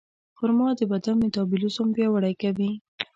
[0.37, 2.71] خرما د بدن میتابولیزم پیاوړی کوي.